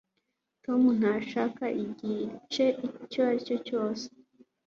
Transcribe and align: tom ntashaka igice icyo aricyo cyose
tom 0.63 0.81
ntashaka 0.99 1.63
igice 1.83 2.65
icyo 3.03 3.19
aricyo 3.27 3.57
cyose 3.67 4.05